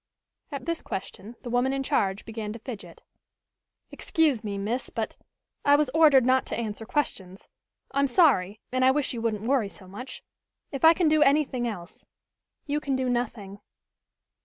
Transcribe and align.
At 0.51 0.65
this 0.65 0.81
question 0.81 1.35
the 1.43 1.51
woman 1.51 1.73
in 1.73 1.83
charge 1.83 2.25
began 2.25 2.51
to 2.53 2.57
fidget. 2.57 3.01
"Excuse 3.91 4.43
me, 4.43 4.57
miss, 4.57 4.89
but 4.89 5.15
I 5.63 5.75
was 5.75 5.91
ordered 5.93 6.25
not 6.25 6.47
to 6.47 6.57
answer 6.57 6.87
questions. 6.87 7.47
I'm 7.91 8.07
sorry, 8.07 8.61
and 8.71 8.83
I 8.83 8.89
wish 8.89 9.13
you 9.13 9.21
wouldn't 9.21 9.43
worry 9.43 9.69
so 9.69 9.87
much. 9.87 10.23
If 10.71 10.83
I 10.83 10.95
can 10.95 11.07
do 11.07 11.21
anything 11.21 11.67
else" 11.67 12.03
"You 12.65 12.79
can 12.79 12.95
do 12.95 13.11
nothing." 13.11 13.59